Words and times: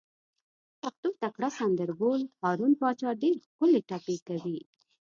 د 0.03 0.03
پښتو 0.81 1.09
تکړه 1.21 1.49
سندر 1.59 1.89
بول، 1.99 2.21
هارون 2.41 2.71
پاچا 2.81 3.09
ډېرې 3.21 3.39
ښکلې 3.45 3.81
ټپې 3.89 4.15
کوي. 4.27 4.59